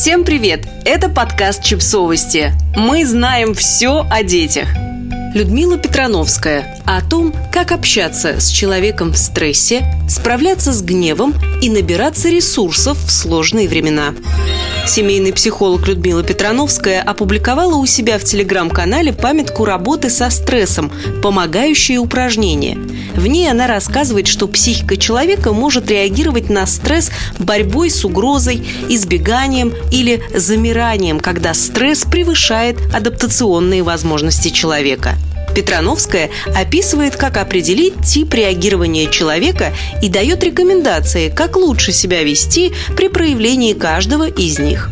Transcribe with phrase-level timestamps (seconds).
[0.00, 0.66] Всем привет!
[0.86, 2.54] Это подкаст «Чипсовости».
[2.74, 4.66] Мы знаем все о детях.
[5.34, 12.30] Людмила Петрановская о том, как общаться с человеком в стрессе, справляться с гневом и набираться
[12.30, 14.14] ресурсов в сложные времена.
[14.86, 20.90] Семейный психолог Людмила Петрановская опубликовала у себя в телеграм-канале памятку работы со стрессом
[21.22, 22.76] «Помогающие упражнения».
[23.14, 29.72] В ней она рассказывает, что психика человека может реагировать на стресс борьбой с угрозой, избеганием
[29.92, 35.16] или замиранием, когда стресс превышает адаптационные возможности человека.
[35.54, 43.08] Петрановская описывает, как определить тип реагирования человека и дает рекомендации, как лучше себя вести при
[43.08, 44.90] проявлении каждого из них.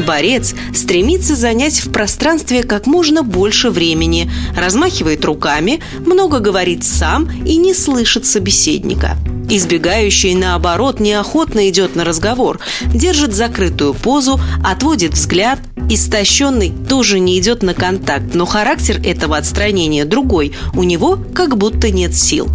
[0.00, 7.56] Борец стремится занять в пространстве как можно больше времени, размахивает руками, много говорит сам и
[7.56, 9.16] не слышит собеседника.
[9.48, 17.62] Избегающий, наоборот, неохотно идет на разговор, держит закрытую позу, отводит взгляд, Истощенный тоже не идет
[17.62, 20.52] на контакт, но характер этого отстранения другой.
[20.74, 22.48] У него как будто нет сил.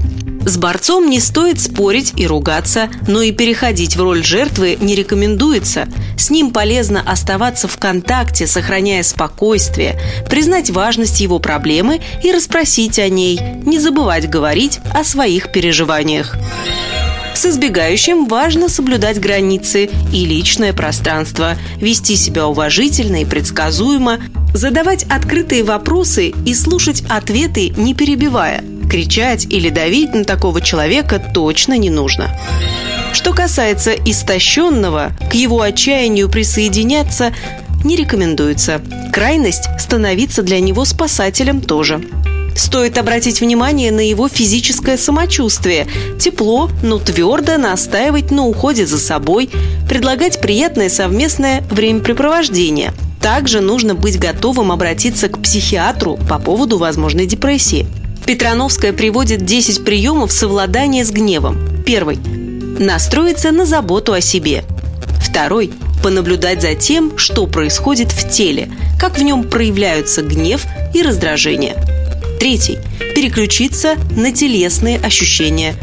[0.45, 5.87] С борцом не стоит спорить и ругаться, но и переходить в роль жертвы не рекомендуется.
[6.17, 13.09] С ним полезно оставаться в контакте, сохраняя спокойствие, признать важность его проблемы и расспросить о
[13.09, 16.35] ней, не забывать говорить о своих переживаниях.
[17.33, 24.19] С избегающим важно соблюдать границы и личное пространство, вести себя уважительно и предсказуемо,
[24.53, 28.63] задавать открытые вопросы и слушать ответы, не перебивая.
[28.89, 32.35] Кричать или давить на такого человека точно не нужно.
[33.13, 37.33] Что касается истощенного, к его отчаянию присоединяться
[37.83, 38.81] не рекомендуется.
[39.13, 42.01] Крайность становиться для него спасателем тоже.
[42.59, 45.87] Стоит обратить внимание на его физическое самочувствие.
[46.19, 49.49] Тепло, но твердо настаивать на уходе за собой,
[49.87, 52.91] предлагать приятное совместное времяпрепровождение.
[53.21, 57.87] Также нужно быть готовым обратиться к психиатру по поводу возможной депрессии.
[58.25, 61.57] Петрановская приводит 10 приемов совладания с гневом.
[61.85, 62.17] Первый.
[62.77, 64.65] Настроиться на заботу о себе.
[65.21, 65.71] Второй.
[66.03, 68.69] Понаблюдать за тем, что происходит в теле,
[68.99, 71.77] как в нем проявляются гнев и раздражение.
[72.39, 72.77] Третий–
[73.15, 75.75] переключиться на телесные ощущения.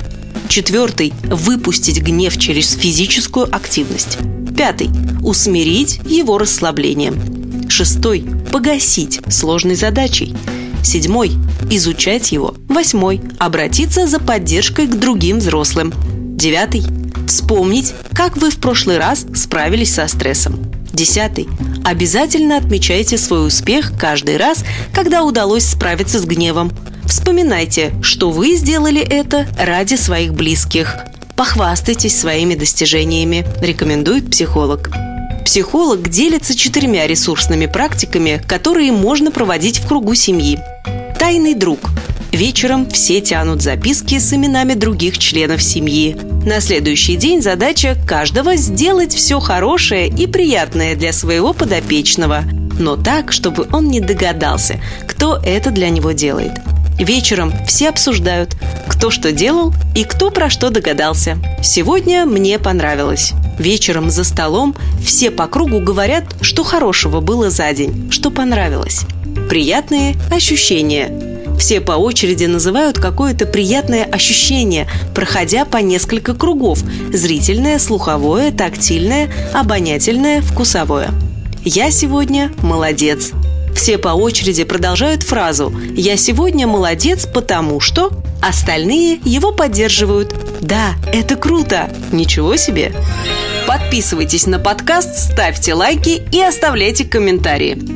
[0.49, 4.17] Четвертый– выпустить гнев через физическую активность.
[4.57, 4.89] Пятый–
[5.23, 7.69] усмирить его расслаблением.
[7.69, 10.35] Шестой– погасить сложной задачей.
[10.83, 11.33] Седьмой–
[11.71, 12.55] изучать его.
[12.69, 15.93] Восьмой– обратиться за поддержкой к другим взрослым.
[16.39, 16.85] Девятый–
[17.29, 20.59] вспомнить, как вы в прошлый раз справились со стрессом.
[20.95, 21.49] Десятый.
[21.87, 26.73] Обязательно отмечайте свой успех каждый раз, когда удалось справиться с гневом.
[27.05, 30.97] Вспоминайте, что вы сделали это ради своих близких.
[31.37, 34.91] Похвастайтесь своими достижениями, рекомендует психолог.
[35.45, 40.59] Психолог делится четырьмя ресурсными практиками, которые можно проводить в кругу семьи.
[41.21, 41.79] Тайный друг–
[42.37, 46.15] Вечером все тянут записки с именами других членов семьи.
[46.45, 52.43] На следующий день задача каждого сделать все хорошее и приятное для своего подопечного,
[52.79, 56.53] но так, чтобы он не догадался, кто это для него делает.
[56.99, 58.55] Вечером все обсуждают,
[58.87, 61.39] кто что делал и кто про что догадался.
[61.63, 63.33] Сегодня мне понравилось.
[63.59, 69.07] Вечером за столом все по кругу говорят, что хорошего было за день, что понравилось.
[69.49, 76.81] Приятные ощущения– все по очереди называют какое-то приятное ощущение, проходя по несколько кругов–
[77.13, 81.11] зрительное, слуховое, тактильное, обонятельное, вкусовое.
[81.65, 83.33] «Я сегодня молодец».
[83.75, 90.35] Все по очереди продолжают фразу «Я сегодня молодец, потому что…» Остальные его поддерживают.
[90.61, 91.91] «Да, это круто!
[92.13, 92.93] Ничего себе!»
[93.67, 97.96] Подписывайтесь на подкаст, ставьте лайки и оставляйте комментарии.